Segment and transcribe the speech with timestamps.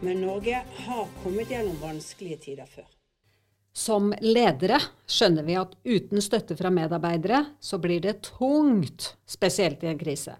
[0.00, 2.86] Men Norge har kommet gjennom vanskelige tider før.
[3.76, 9.90] Som ledere skjønner vi at uten støtte fra medarbeidere, så blir det tungt, spesielt i
[9.92, 10.38] en krise.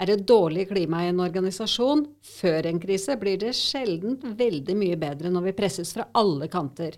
[0.00, 4.98] Er det dårlig klima i en organisasjon før en krise, blir det sjelden veldig mye
[4.98, 6.96] bedre når vi presses fra alle kanter.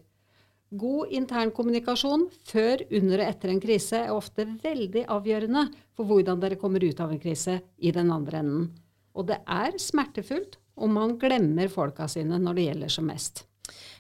[0.75, 6.41] God intern kommunikasjon før, under og etter en krise er ofte veldig avgjørende for hvordan
[6.43, 8.69] dere kommer ut av en krise i den andre enden.
[9.15, 13.45] Og det er smertefullt om man glemmer folka sine når det gjelder som mest.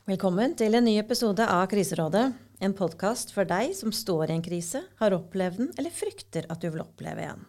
[0.09, 2.27] Velkommen til en ny episode av Kriserådet.
[2.61, 6.63] En podkast for deg som står i en krise, har opplevd den eller frykter at
[6.63, 7.45] du vil oppleve en.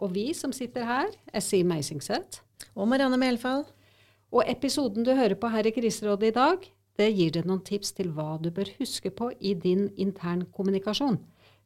[0.00, 2.42] Og vi som sitter her, er Siv Meisingseth.
[2.74, 3.62] Og Marianne Melfall.
[4.34, 6.66] Og episoden du hører på her i Kriserådet i dag,
[6.98, 11.18] det gir deg noen tips til hva du bør huske på i din internkommunikasjon.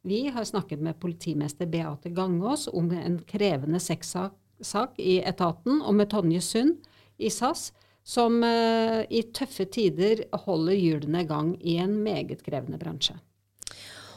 [0.05, 6.09] Vi har snakket med politimester Beate Gangås om en krevende sexsak i etaten, og med
[6.13, 6.77] Tonje Sund
[7.19, 7.69] i SAS,
[8.03, 13.19] som uh, i tøffe tider holder hjulene i gang i en meget krevende bransje.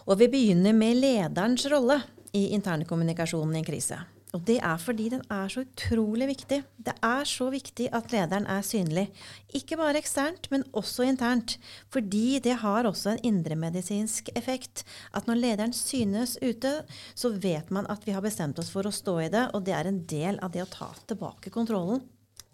[0.09, 2.01] Og vi begynner med lederens rolle
[2.33, 4.01] i internkommunikasjonen i en krise.
[4.33, 6.63] Og det er fordi den er så utrolig viktig.
[6.81, 9.05] Det er så viktig at lederen er synlig.
[9.53, 11.59] Ikke bare eksternt, men også internt.
[11.93, 14.87] Fordi det har også en indremedisinsk effekt.
[15.13, 16.73] At når lederen synes ute,
[17.15, 19.77] så vet man at vi har bestemt oss for å stå i det, og det
[19.77, 22.01] er en del av det å ta tilbake kontrollen.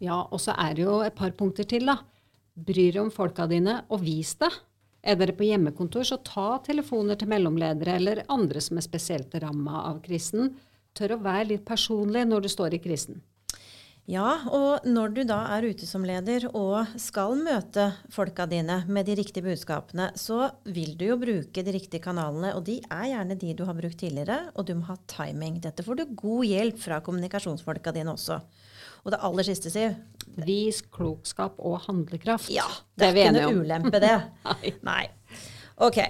[0.02, 1.98] Ja, og så er det jo et par punkter til, da.
[2.54, 4.50] Bry deg om folka dine, og vis det.
[5.02, 9.84] Er dere på hjemmekontor, så ta telefoner til mellomledere eller andre som er spesielt ramma
[9.88, 10.52] av krisen
[10.98, 13.20] tør å være litt personlig når du står i krisen.
[14.08, 19.04] Ja, og når du da er ute som leder og skal møte folka dine med
[19.04, 23.36] de riktige budskapene, så vil du jo bruke de riktige kanalene, og de er gjerne
[23.36, 25.58] de du har brukt tidligere, og du må ha timing.
[25.60, 28.38] Dette får du god hjelp fra kommunikasjonsfolka dine også.
[29.04, 30.00] Og det aller siste, Siv
[30.38, 32.48] Vis klokskap og handlekraft.
[32.54, 32.64] Ja,
[32.96, 34.14] det, er ikke noe ulempe, det.
[34.48, 34.72] Nei.
[34.88, 35.04] Nei.
[35.84, 36.00] Ok.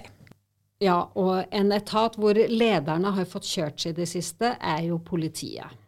[0.86, 5.02] Ja, og en etat hvor lederne har fått kjørt seg i det siste, er jo
[5.02, 5.87] politiet.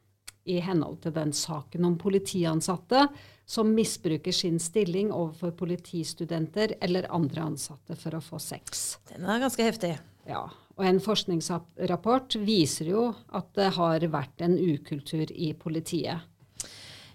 [0.51, 3.07] I henhold til den saken om politiansatte
[3.51, 8.99] som misbruker sin stilling overfor politistudenter eller andre ansatte for å få sex.
[9.11, 9.97] Den er ganske heftig.
[10.29, 10.45] Ja,
[10.77, 13.07] og en forskningsrapport viser jo
[13.37, 16.30] at det har vært en ukultur i politiet.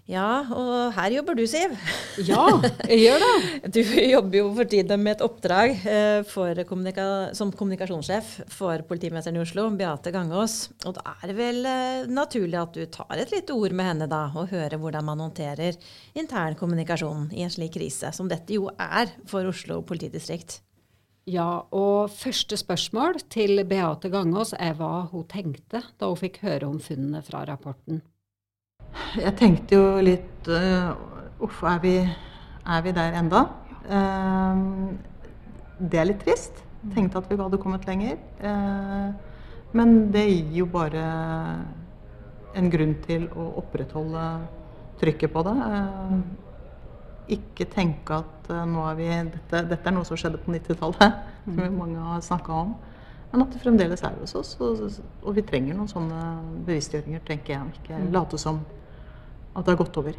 [0.06, 1.72] Ja, og her jobber du, Siv.
[2.22, 2.44] Ja,
[2.86, 3.30] jeg gjør det.
[3.74, 9.42] Du jobber jo for tiden med et oppdrag eh, kommunika som kommunikasjonssjef for politimesteren i
[9.42, 10.70] Oslo, Beate Gangås.
[10.86, 14.10] Og da er det vel eh, naturlig at du tar et lite ord med henne
[14.10, 15.74] da, og hører hvordan man håndterer
[16.14, 20.60] intern kommunikasjon i en slik krise, som dette jo er for Oslo politidistrikt.
[21.26, 26.70] Ja, og første spørsmål til Beate Gangås er hva hun tenkte da hun fikk høre
[26.70, 28.06] om funnene fra rapporten.
[29.16, 30.94] Jeg tenkte jo litt uh,
[31.44, 31.96] Uff, er vi,
[32.64, 33.42] er vi der enda?
[33.86, 34.92] Uh,
[35.78, 36.62] det er litt trist.
[36.94, 38.16] Tenkte at vi hadde kommet lenger.
[38.40, 39.12] Uh,
[39.76, 41.04] men det gir jo bare
[42.56, 44.24] en grunn til å opprettholde
[45.00, 45.56] trykket på det.
[47.36, 51.58] ikke tenke at nå er vi dette, dette, er noe som skjedde på 90-tallet, som
[51.58, 51.76] mm.
[51.76, 52.72] mange har snakka om.
[53.32, 54.54] Men at det fremdeles er hos oss.
[54.62, 54.86] Og,
[55.20, 56.22] og vi trenger noen sånne
[56.64, 57.82] bevisstgjøringer, tenker jeg.
[57.82, 58.08] Ikke mm.
[58.14, 58.62] late som
[59.56, 60.16] at det har gått over.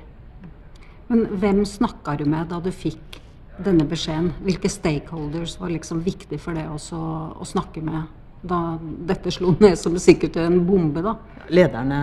[1.07, 3.21] Men hvem snakka du med da du fikk
[3.63, 4.33] denne beskjeden?
[4.43, 6.99] Hvilke stakeholders var liksom viktig for deg også
[7.37, 8.05] å snakke med
[8.47, 11.01] da dette slo ned som sikkert en bombe?
[11.05, 11.15] da?
[11.49, 11.99] Lederne,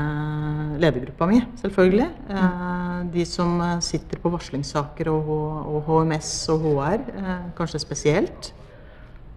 [0.80, 2.08] ledergruppa mi, selvfølgelig.
[2.30, 3.10] Mm.
[3.14, 5.32] De som sitter på varslingssaker og,
[5.68, 8.54] og HMS og HR, eh, kanskje spesielt.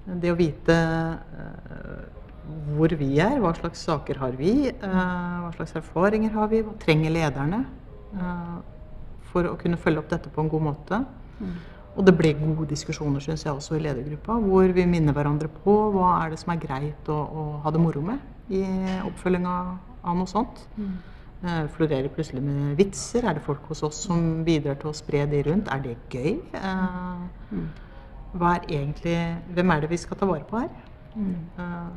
[0.07, 2.05] Det å vite eh,
[2.71, 7.11] hvor vi er, hva slags saker har vi, hva slags erfaringer har vi, hva trenger
[7.11, 7.65] lederne?
[8.15, 8.57] Eh,
[9.27, 11.01] for å kunne følge opp dette på en god måte.
[11.41, 11.57] Mm.
[11.97, 15.75] Og det ble gode diskusjoner synes jeg også i ledergruppa, hvor vi minner hverandre på
[15.95, 18.63] hva er det som er greit å, å ha det moro med i
[19.03, 19.53] oppfølginga
[20.07, 20.61] av noe sånt.
[20.77, 20.97] Mm.
[21.37, 23.25] Eh, florerer plutselig med vitser?
[23.25, 25.69] Er det folk hos oss som bidrar til å spre de rundt?
[25.73, 26.37] Er det gøy?
[26.57, 27.67] Eh, mm.
[28.37, 29.17] hva er egentlig,
[29.57, 30.71] hvem er det vi skal ta vare på her?
[31.17, 31.35] Mm.
[31.57, 31.91] Eh,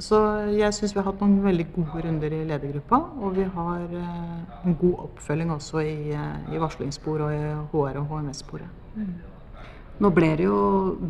[0.00, 0.18] Så
[0.54, 3.00] jeg syns vi har hatt noen veldig gode runder i ledergruppa.
[3.20, 8.00] Og vi har eh, en god oppfølging også i, eh, i varslingsspor og i HR-
[8.00, 8.78] og HMS-sporet.
[10.00, 10.60] Nå ble det jo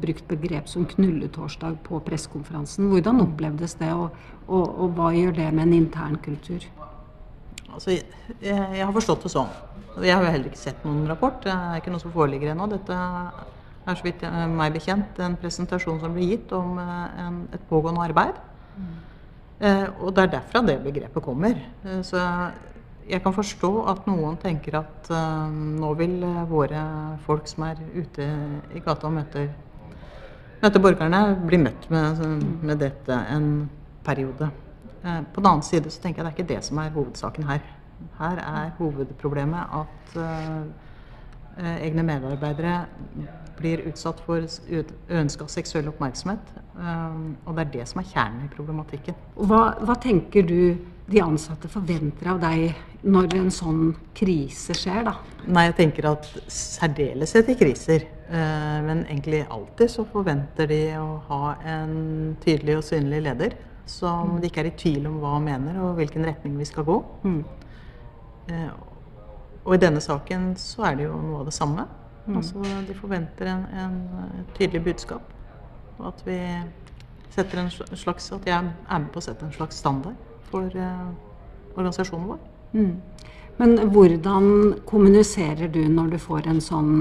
[0.03, 2.89] brukt begrep som knulletorsdag på pressekonferansen.
[2.91, 4.17] Hvordan opplevdes det, og,
[4.49, 6.67] og, og, hva gjør det med en intern kultur?
[7.71, 8.09] Altså, jeg,
[8.43, 9.55] jeg, har forstått det sånn.
[10.03, 11.39] Jeg har jo heller ikke sett noen rapport.
[11.45, 12.67] Det er ikke noe som foreligger ennå.
[12.73, 14.27] Dette er så vidt
[14.57, 18.43] meg bekjent en presentasjon som ble gitt om en, et pågående arbeid.
[19.61, 21.59] Eh, og det er derfra det begrepet kommer.
[21.85, 22.21] Eh, så
[23.11, 26.17] jeg kan forstå at noen tenker at eh, nå vil
[26.49, 26.85] våre
[27.27, 28.29] folk som er ute
[28.73, 29.51] i gata og møter,
[30.63, 32.25] møter borgerne, bli møtt med,
[32.63, 33.69] med, dette en
[34.05, 34.49] periode.
[35.01, 37.47] Uh, på den annen side så tenker jeg det er ikke det som er hovedsaken
[37.49, 37.63] her.
[38.19, 40.67] Her er hovedproblemet at uh,
[41.59, 42.75] egne medarbeidere
[43.61, 46.55] blir utsatt for uønska seksuell oppmerksomhet.
[46.77, 49.17] Um, og det er det som er kjernen i problematikken.
[49.37, 50.63] Hva, hva, tenker du
[51.11, 52.71] de ansatte forventer av deg
[53.03, 53.83] når en sånn
[54.17, 55.17] krise skjer, da?
[55.51, 61.09] Nei, jeg tenker at særdeleshet i kriser, uh, men egentlig alltid så forventer de å
[61.31, 63.59] ha en tydelig og synlig leder
[63.91, 64.39] som mm.
[64.41, 67.01] de ikke er i tvil om hva han mener og hvilken retning vi skal gå.
[67.27, 67.43] Mm.
[69.65, 71.87] Og i denne saken så er det jo noe av det samme.
[72.27, 72.37] Mm.
[72.41, 73.99] Altså, de forventer en, en,
[74.41, 75.35] et tydelig budskap.
[75.99, 76.39] Og at vi
[77.31, 80.17] setter en slags At jeg er med på å sette en slags standard
[80.51, 81.11] for uh,
[81.77, 82.41] organisasjonen vår.
[82.73, 82.95] Mm.
[83.61, 84.47] Men hvordan
[84.89, 86.93] kommuniserer du når du får en sånn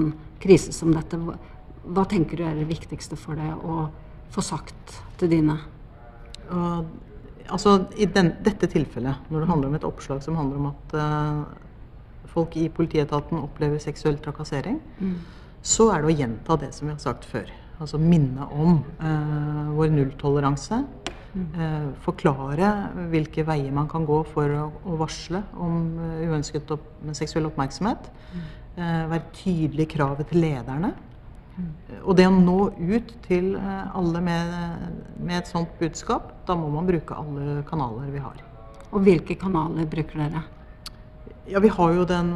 [0.43, 1.17] krise som dette?
[1.89, 3.87] Hva tenker du er det viktigste for deg å
[4.33, 5.55] få sagt til dine?
[6.51, 6.91] Og,
[7.47, 10.95] altså, I den, dette tilfellet, når det handler om et oppslag som handler om at
[10.99, 11.68] uh,
[12.33, 15.15] folk i politietaten opplever seksuell trakassering, mm.
[15.61, 17.49] så er det å gjenta det som vi har sagt før.
[17.79, 20.83] Altså minne om eh, vår nulltoleranse.
[21.29, 21.43] Mm.
[21.61, 22.69] Eh, forklare
[23.11, 28.09] hvilke veier man kan gå for å, å varsle om uh, uønsket opp, seksuell oppmerksomhet.
[28.33, 28.47] Mm.
[28.79, 30.93] Eh, være tydelig i kravet til lederne.
[31.57, 31.71] Mm.
[32.05, 34.53] Og det å nå ut til eh, alle med,
[35.17, 38.39] med, et sånt budskap, da må man bruke alle kanaler vi har.
[38.93, 40.45] Og hvilke kanaler bruker dere?
[41.49, 42.29] Ja, vi har jo den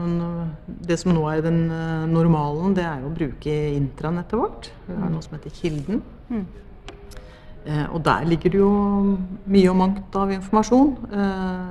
[0.65, 4.71] Det som nå er den eh, normalen, det er å bruke intranettet vårt.
[4.87, 6.01] Vi har noe som heter Kilden.
[6.29, 6.45] Mm.
[7.65, 8.71] Eh, og der ligger det jo
[9.45, 10.95] mye og mangt av informasjon.
[11.13, 11.69] Eh,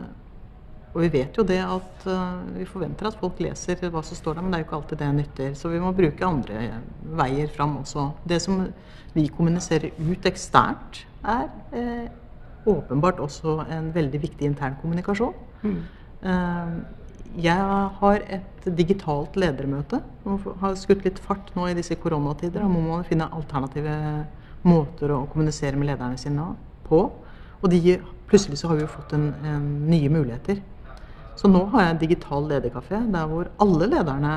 [0.92, 4.38] og vi vet jo det at eh, vi forventer at folk leser hva som står
[4.38, 5.52] der, men det er jo ikke alltid det nytter.
[5.58, 6.64] Så vi må bruke andre
[7.20, 8.10] veier fram også.
[8.28, 8.64] Det som
[9.16, 12.08] vi kommuniserer ut eksternt, er eh,
[12.68, 15.34] åpenbart også en veldig viktig intern kommunikasjon.
[15.62, 15.82] Mm.
[17.40, 17.56] Jeg
[18.00, 20.02] har et digitalt ledermøte.
[20.24, 22.60] og har skutt litt fart nå i disse koronatider.
[22.60, 24.26] Da må man finne alternative
[24.62, 26.52] måter å kommunisere med lederne sine
[26.84, 27.10] på.
[27.62, 27.98] Og de,
[28.28, 30.60] plutselig så har vi jo fått en, en nye muligheter.
[31.36, 34.34] Så nå har jeg en digital lederkafé der hvor alle lederne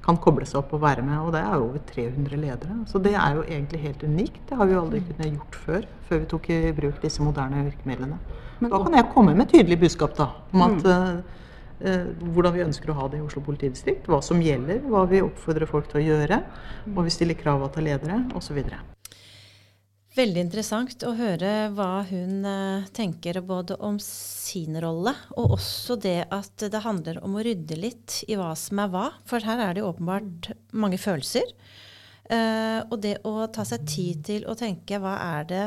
[0.00, 1.18] kan koble seg opp og være med.
[1.24, 2.78] Og det er over 300 ledere.
[2.88, 4.40] Så det er jo egentlig helt unikt.
[4.48, 5.90] Det har vi jo aldri kunnet gjort før.
[6.08, 8.16] Før vi tok i bruk disse moderne virkemidlene.
[8.60, 11.36] Men da kan jeg komme med tydelig budskap da, om at mm eh,
[11.80, 15.70] hvordan vi ønsker å ha det i Oslo politidistrikt, hva som gjelder, hva vi oppfordrer
[15.70, 16.42] folk til å gjøre,
[16.92, 18.60] hva vi stiller krav til ledere osv.
[20.10, 26.24] Veldig interessant å høre hva hun eh, tenker både om sin rolle, og også det
[26.34, 29.04] at det handler om å rydde litt i hva som er hva.
[29.30, 31.54] For her er det åpenbart mange følelser.
[32.30, 35.62] Uh, og det å ta seg tid til å tenke hva er det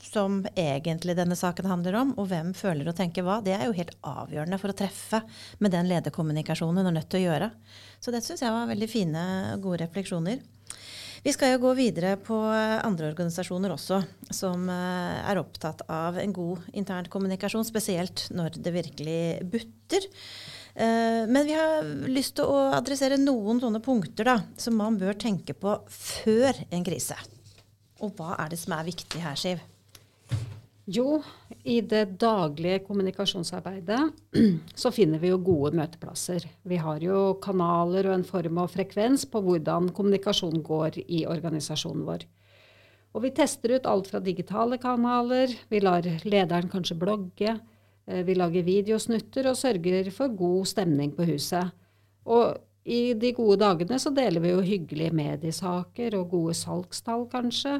[0.00, 3.76] som egentlig denne saken handler om, og hvem føler og tenker hva, det er jo
[3.76, 5.20] helt avgjørende for å treffe
[5.60, 7.50] med den lederkommunikasjonen hun er nødt til å gjøre.
[8.00, 9.24] Så det syns jeg var veldig fine
[9.64, 10.40] gode refleksjoner.
[11.24, 16.34] Vi skal jo gå videre på andre organisasjoner også, som uh, er opptatt av en
[16.36, 19.22] god intern kommunikasjon, spesielt når det virkelig
[19.52, 20.08] butter.
[20.74, 25.14] Eh, men vi har lyst til å adressere noen sånne punkter da, som man bør
[25.14, 27.18] tenke på før en krise.
[28.02, 29.62] Og hva er det som er viktig her, Siv?
[30.84, 31.22] Jo,
[31.64, 34.00] i det daglige kommunikasjonsarbeidet
[34.82, 36.44] så finner vi jo gode møteplasser.
[36.68, 42.04] Vi har jo kanaler og en form og frekvens på hvordan kommunikasjon går i organisasjonen
[42.04, 42.26] vår.
[43.14, 47.54] Og vi tester ut alt fra digitale kanaler, vi lar lederen kanskje blogge,
[48.04, 51.70] vi lager videosnutter og sørger for god stemning på huset.
[52.28, 57.78] Og i de gode dagene så deler vi jo hyggelige mediesaker og gode salgstall, kanskje.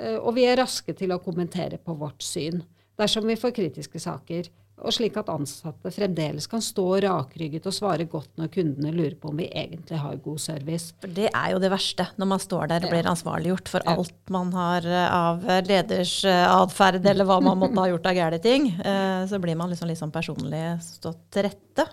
[0.00, 2.62] Eh, og vi er raske til å kommentere på vårt syn
[3.00, 4.48] dersom vi får kritiske saker.
[4.80, 9.30] Og slik at ansatte fremdeles kan stå rakrygget og svare godt når kundene lurer på
[9.30, 10.94] om vi egentlig har god service.
[11.02, 14.32] For Det er jo det verste, når man står der og blir ansvarliggjort for alt
[14.32, 18.40] man har eh, av leders eh, atferd, eller hva man måtte ha gjort av gærne
[18.42, 18.70] ting.
[18.80, 21.86] Eh, Så blir man liksom sånn personlig stått til rette.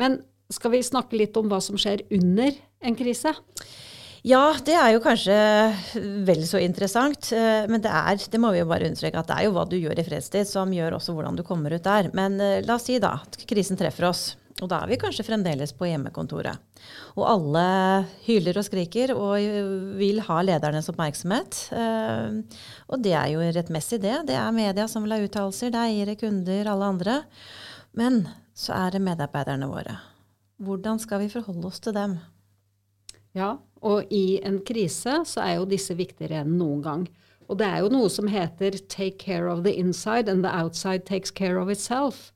[0.00, 0.18] Men
[0.50, 2.52] skal vi snakke litt om hva som skjer under
[2.84, 3.32] en krise?
[4.24, 5.34] Ja, det er jo kanskje
[6.24, 7.28] vel så interessant.
[7.36, 9.66] eh, Men det er, det må vi jo bare understreke, at det er jo hva
[9.68, 12.08] du gjør i fredstid som gjør også hvordan du kommer ut der.
[12.16, 14.22] Men eh, la oss si da at krisen treffer oss.
[14.62, 16.56] Og da er vi kanskje fremdeles på hjemmekontoret.
[17.18, 17.64] Og alle
[18.24, 19.34] hyler og skriker og
[19.98, 21.58] vil ha ledernes oppmerksomhet.
[21.74, 22.40] Eh,
[22.88, 24.22] Og det er jo rettmessig, det.
[24.30, 27.18] Det er media som vil ha uttalelser, det er eiere, kunder, alle andre.
[27.92, 28.22] Men
[28.56, 29.98] så er det medarbeiderne våre.
[30.64, 32.16] Hvordan skal vi forholde oss til dem?
[33.34, 37.04] Ja, og i en krise så er jo disse viktigere enn noen gang.
[37.48, 41.04] Og det er jo noe som heter 'take care of the inside and the outside
[41.04, 42.32] takes care of itself'.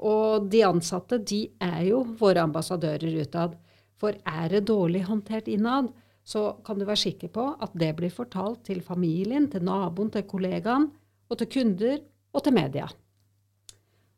[0.00, 3.54] Og de ansatte de er jo våre ambassadører utad.
[3.96, 5.92] For er det dårlig håndtert innad,
[6.24, 10.22] så kan du være sikker på at det blir fortalt til familien, til naboen, til
[10.22, 10.90] kollegaen,
[11.30, 11.98] og til kunder
[12.32, 12.88] og til media.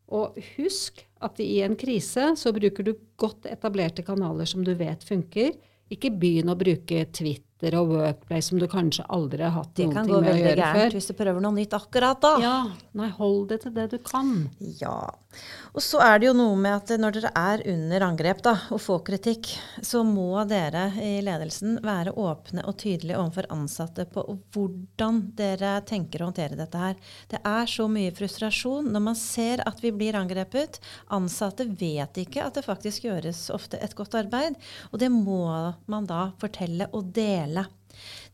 [0.07, 5.03] Og husk at i en krise så bruker du godt etablerte kanaler som du vet
[5.03, 5.53] funker.
[5.93, 9.95] Ikke begynn å bruke Twitter og Workplace som du kanskje aldri har hatt Det noen
[9.95, 10.95] gjøre ting Det med å veldig gjøre gærent før.
[10.99, 12.33] hvis du prøver noe nytt akkurat da.
[12.43, 12.57] Ja,
[12.93, 14.49] nei, hold det til det du kan.
[14.81, 14.97] Ja.
[15.75, 18.79] Og så er det jo noe med at når dere er under angrep da, og
[18.79, 19.49] får kritikk,
[19.83, 24.23] så må dere i ledelsen være åpne og tydelige overfor ansatte på
[24.55, 26.95] hvordan dere tenker å håndtere dette her.
[27.31, 30.79] Det er så mye frustrasjon når man ser at vi blir angrepet.
[31.15, 34.55] Ansatte vet ikke at det faktisk gjøres ofte et godt arbeid,
[34.91, 35.43] og det må
[35.91, 37.54] man da fortelle og dele.
[37.55, 37.69] là.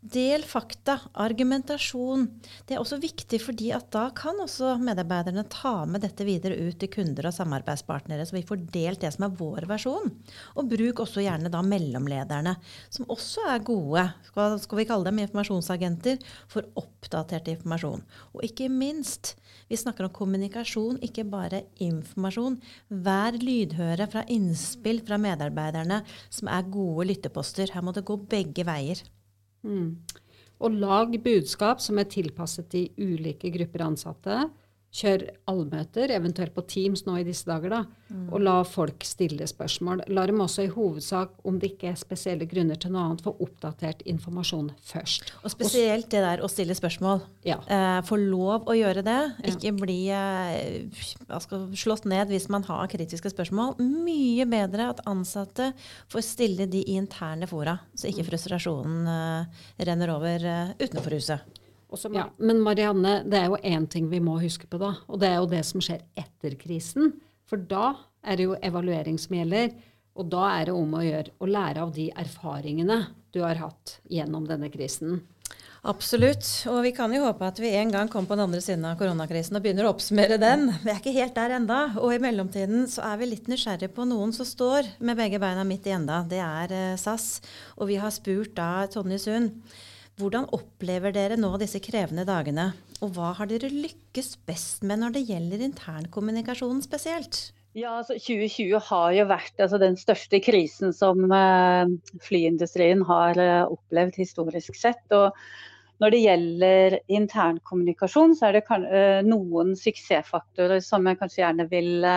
[0.01, 2.23] Del fakta, argumentasjon.
[2.65, 6.79] Det er også viktig fordi at da kan også medarbeiderne ta med dette videre ut
[6.81, 10.09] til kunder og samarbeidspartnere, så vi får delt det som er vår versjon.
[10.57, 12.55] Og bruk også gjerne da mellomlederne,
[12.89, 16.17] som også er gode, skal, vi kalle dem informasjonsagenter,
[16.49, 18.01] for oppdatert informasjon.
[18.33, 19.35] Og ikke minst,
[19.69, 22.57] vi snakker om kommunikasjon, ikke bare informasjon.
[23.05, 26.01] Vær lydhøre fra innspill fra medarbeiderne
[26.33, 27.69] som er gode lytteposter.
[27.71, 29.05] Her må det gå begge veier.
[29.67, 30.01] Mm.
[30.61, 34.43] Og lag budskap som er tilpasset de ulike grupper ansatte.
[34.91, 37.83] Kjør allmøter, eventuelt på Teams nå i disse dager, da.
[38.31, 40.01] Og la folk stille spørsmål.
[40.11, 43.31] La dem også i hovedsak, om det ikke er spesielle grunner til noe annet, få
[43.39, 45.31] oppdatert informasjon først.
[45.45, 47.23] Og spesielt det der å stille spørsmål.
[47.47, 47.61] Ja.
[47.71, 49.19] Eh, få lov å gjøre det.
[49.53, 50.99] Ikke bli eh,
[51.39, 53.77] skal, slått ned hvis man har kritiske spørsmål.
[53.79, 55.71] Mye bedre at ansatte
[56.11, 61.60] får stille de i interne fora, så ikke frustrasjonen eh, renner over eh, utenfor huset.
[62.15, 64.93] Ja, men Marianne, det er jo én ting vi må huske på, da.
[65.11, 67.11] Og det er jo det som skjer etter krisen.
[67.49, 69.73] For da er det jo evaluering som gjelder.
[70.15, 73.03] Og da er det om å gjøre å lære av de erfaringene
[73.35, 75.21] du har hatt gjennom denne krisen.
[75.81, 76.45] Absolutt.
[76.69, 78.99] Og vi kan jo håpe at vi en gang kommer på den andre siden av
[78.99, 80.67] koronakrisen og begynner å oppsummere den.
[80.83, 81.79] Vi er ikke helt der enda.
[81.97, 85.65] Og i mellomtiden så er vi litt nysgjerrig på noen som står med begge beina
[85.65, 86.21] midt i enda.
[86.29, 87.39] Det er eh, SAS.
[87.79, 89.57] Og vi har spurt da Tonje Sund.
[90.19, 92.71] Hvordan opplever dere nå disse krevende dagene?
[93.01, 97.39] Og hva har dere lykkes best med når det gjelder internkommunikasjonen spesielt?
[97.71, 101.87] Ja, altså 2020 har jo vært altså, den største krisen som uh,
[102.25, 105.05] flyindustrien har uh, opplevd historisk sett.
[105.15, 105.31] Og
[106.03, 112.07] når det gjelder internkommunikasjon, så er det eh, noen suksessfaktorer som jeg kanskje gjerne vil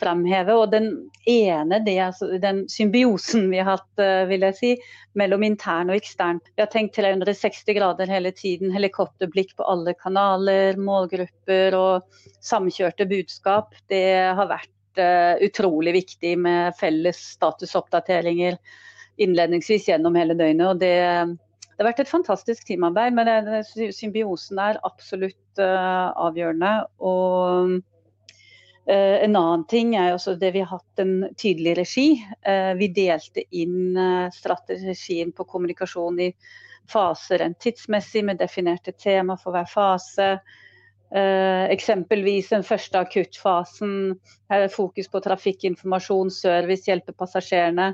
[0.00, 0.54] fremheve.
[0.56, 0.88] Og den
[1.28, 4.72] ene, det er altså den symbiosen vi har hatt, eh, vil jeg si,
[5.18, 6.40] mellom intern og ekstern.
[6.54, 13.76] Vi har tenkt 360 grader hele tiden, helikopterblikk på alle kanaler, målgrupper og samkjørte budskap.
[13.92, 14.04] Det
[14.36, 18.58] har vært eh, utrolig viktig med felles statusoppdateringer
[19.20, 20.66] innledningsvis gjennom hele døgnet.
[20.66, 20.96] og det,
[21.72, 23.62] det har vært et fantastisk teamarbeid, men det,
[23.96, 26.72] symbiosen er absolutt uh, avgjørende.
[27.04, 27.78] Og
[28.90, 32.06] en annen ting er også det vi har hatt en tydelig regi.
[32.42, 36.32] Eh, vi delte inn eh, strategien på kommunikasjon i
[36.90, 40.34] faser enn tidsmessig, med definerte tema for hver fase.
[41.12, 44.14] Eksempelvis den første akuttfasen.
[44.48, 47.90] Her er fokus på trafikkinformasjon, service, hjelpe passasjerene.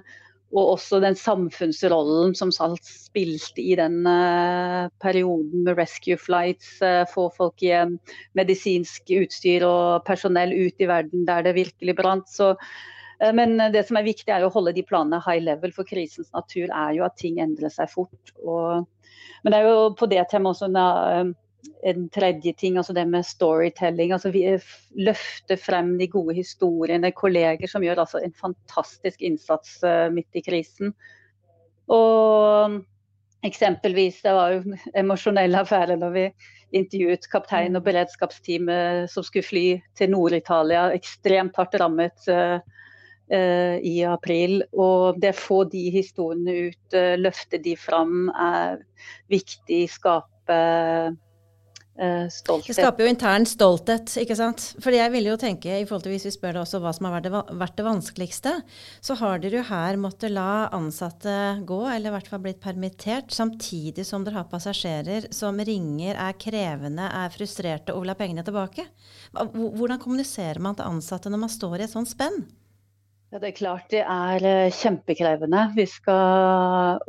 [0.57, 7.05] Og også den samfunnsrollen som Salt spilte i den uh, perioden med rescue flights, uh,
[7.11, 7.99] få folk igjen,
[8.39, 12.31] medisinsk utstyr og personell ut i verden der det virkelig brant.
[12.33, 12.55] Så,
[13.21, 16.33] uh, men det som er viktig er å holde de planene high level, for krisens
[16.33, 18.33] natur er jo at ting endrer seg fort.
[18.41, 18.89] Og,
[19.45, 20.73] men det er jo på det temaet også
[21.87, 24.13] en tredje ting, altså det med storytelling.
[24.13, 24.45] altså Vi
[24.97, 27.13] løfter frem de gode historiene.
[27.13, 29.81] Kolleger som gjør altså en fantastisk innsats
[30.15, 30.95] midt i krisen.
[31.89, 32.79] Og
[33.47, 36.25] eksempelvis, det var jo emosjonelle emosjonell affære når vi
[36.79, 42.27] intervjuet kaptein og beredskapsteamet som skulle fly til Nord-Italia, ekstremt hardt rammet.
[42.29, 42.59] Uh,
[43.31, 44.63] Eh, i april.
[44.73, 48.79] Og det å få de historiene ut, eh, løfte de fram, er
[49.29, 49.83] viktig.
[49.93, 51.11] Skape eh,
[51.99, 52.71] stolthet.
[52.71, 54.63] Det skaper jo intern stolthet, ikke sant.
[54.83, 57.09] For jeg vil jo tenke, i forhold til hvis vi spør deg også hva som
[57.09, 58.53] har vært det, vært det vanskeligste,
[59.05, 61.35] så har dere jo her måttet la ansatte
[61.67, 66.39] gå, eller i hvert fall blitt permittert, samtidig som dere har passasjerer som ringer, er
[66.39, 68.87] krevende, er frustrerte og vil ha pengene tilbake.
[69.35, 72.45] Hvordan kommuniserer man til ansatte når man står i et sånt spenn?
[73.29, 75.67] Ja, Det er klart det er eh, kjempekrevende.
[75.77, 77.03] Vi skal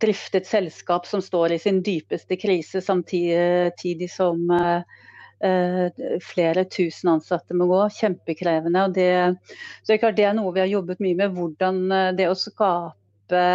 [0.00, 7.56] drifte et selskap som står i sin dypeste krise, samtidig som eh, flere tusen ansatte
[7.56, 7.80] må gå.
[8.00, 8.86] Kjempekrevende.
[8.88, 9.56] Og det,
[9.86, 11.34] så det er noe vi har jobbet mye med.
[11.38, 13.46] Hvordan eh, det å skape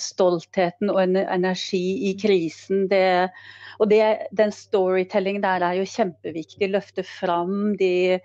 [0.00, 2.86] stoltheten og energi i krisen.
[2.88, 3.28] Det,
[3.76, 4.00] og det,
[4.32, 6.70] den storytellingen der er jo kjempeviktig.
[6.72, 8.16] Løfte fram de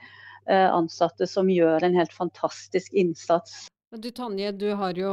[0.50, 3.67] Eh, ansatte som gjør en helt fantastisk innsats.
[3.93, 5.12] Du Tanje, du har jo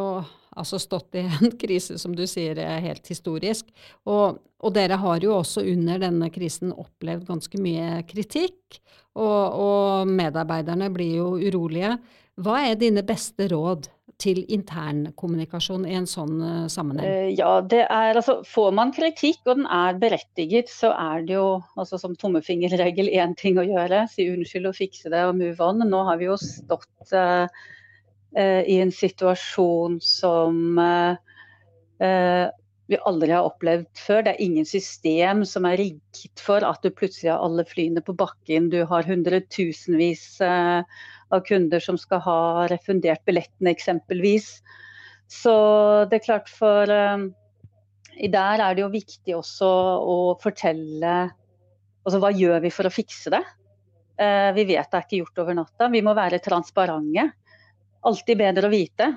[0.57, 3.69] altså stått i en krise som du sier er helt historisk.
[4.09, 8.81] Og, og dere har jo også under denne krisen opplevd ganske mye kritikk.
[9.19, 11.97] Og, og medarbeiderne blir jo urolige.
[12.39, 13.89] Hva er dine beste råd
[14.19, 17.07] til internkommunikasjon i en sånn uh, sammenheng?
[17.07, 21.37] Uh, ja, det er altså Får man kritikk, og den er berettiget, så er det
[21.37, 24.05] jo altså som tommefingerregel én ting å gjøre.
[24.13, 25.83] Si unnskyld og fikse det og move on.
[25.87, 27.47] Nå har vi jo stått uh,
[28.37, 30.59] i en situasjon som
[32.89, 34.23] vi aldri har opplevd før.
[34.25, 38.15] Det er ingen system som er rigget for at du plutselig har alle flyene på
[38.17, 38.69] bakken.
[38.73, 42.41] Du har hundretusenvis av kunder som skal ha
[42.73, 44.59] refundert billettene eksempelvis.
[45.29, 45.57] Så
[46.09, 51.17] det er klart for Der er det jo viktig også å fortelle
[52.09, 53.43] altså hva gjør vi for å fikse det.
[54.57, 55.91] Vi vet det er ikke gjort over natta.
[55.93, 57.29] Vi må være transparente.
[58.09, 59.13] Alltid bedre å vite.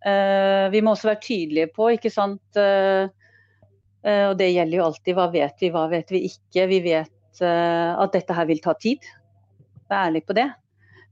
[0.00, 2.42] Uh, vi må også være tydelige på, ikke sant.
[2.56, 3.10] Uh,
[4.00, 6.64] og det gjelder jo alltid hva vet vi, hva vet vi ikke.
[6.70, 9.04] Vi vet at dette her vil ta tid.
[9.92, 10.46] Vær ærlig på det.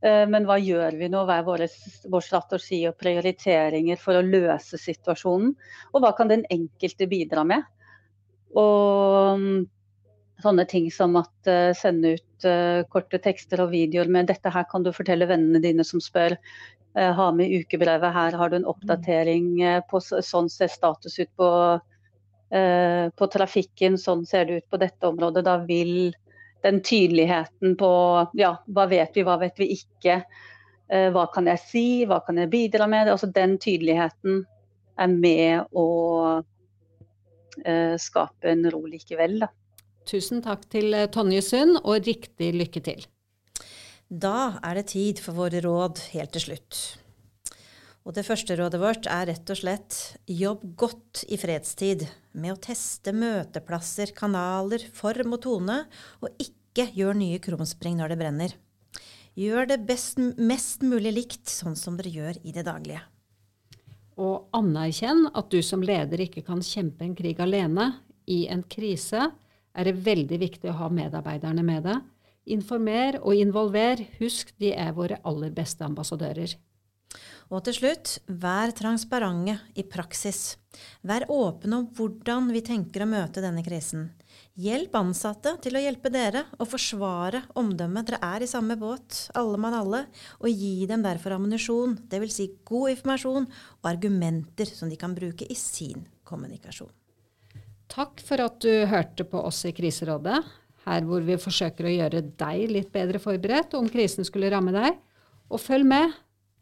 [0.07, 1.25] Eh, men hva gjør vi nå?
[1.27, 1.65] Hva er vår,
[2.13, 5.55] vår strategi og prioriteringer for å løse situasjonen?
[5.93, 7.67] Og hva kan den enkelte bidra med?
[8.59, 9.43] Og
[10.43, 14.67] sånne ting som at uh, sende ut uh, korte tekster og videoer med 'dette her
[14.71, 16.39] kan du fortelle vennene dine som spør'.
[16.97, 19.51] Uh, ha med ukebrevet her, har du en oppdatering
[19.91, 21.51] på sånn ser status ut på,
[23.21, 25.45] på trafikken, sånn ser det ut på dette området.
[25.45, 26.15] Da vil
[26.65, 27.91] den tydeligheten på
[28.41, 30.23] ja, hva vet vi, hva vet vi ikke.
[30.89, 33.13] Hva kan jeg si, hva kan jeg bidra med?
[33.13, 34.41] Altså Den tydeligheten
[34.97, 35.87] er med å
[38.01, 39.43] skape en ro likevel.
[39.45, 39.53] Da.
[40.09, 43.05] Tusen takk til eh, Tonje Sund, og riktig lykke til.
[44.09, 46.79] Da er det tid for våre råd helt til slutt.
[48.09, 49.97] Og det første rådet vårt er rett og slett
[50.33, 55.83] jobb godt i fredstid med å teste møteplasser, kanaler, form og tone,
[56.25, 58.55] og ikke gjør nye krumspring når det brenner.
[59.37, 63.03] Gjør det best, mest mulig likt, sånn som dere gjør i det daglige.
[64.17, 67.91] Og anerkjenn at du som leder ikke kan kjempe en krig alene.
[68.29, 69.29] I en krise
[69.75, 72.07] er det veldig viktig å ha medarbeiderne med deg.
[72.49, 74.01] Informer og involver.
[74.23, 76.57] Husk, de er våre aller beste ambassadører.
[77.49, 80.59] Og til slutt, vær transparente i praksis.
[81.01, 84.11] Vær åpne om hvordan vi tenker å møte denne krisen.
[84.59, 88.11] Hjelp ansatte til å hjelpe dere å forsvare omdømmet.
[88.11, 90.05] Dere er i samme båt, alle mann alle,
[90.43, 92.37] og gi dem derfor ammunisjon, dvs.
[92.37, 96.93] Si god informasjon og argumenter som de kan bruke i sin kommunikasjon.
[97.89, 100.39] Takk for at du hørte på oss i Kriserådet,
[100.85, 104.99] her hvor vi forsøker å gjøre deg litt bedre forberedt om krisen skulle ramme deg.
[105.49, 106.13] Og følg med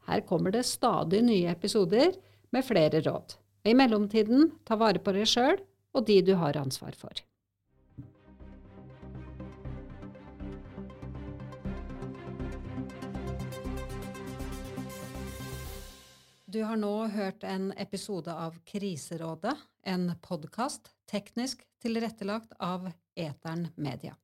[0.07, 2.15] her kommer det stadig nye episoder
[2.55, 3.35] med flere råd.
[3.67, 5.59] I mellomtiden, ta vare på deg sjøl
[5.97, 7.19] og de du har ansvar for.
[16.47, 24.17] Du har nå hørt en episode av Kriserådet, en podkast teknisk tilrettelagt av Etern Media.